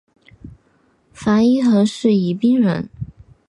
[1.13, 2.89] 樊一蘅是宜宾人。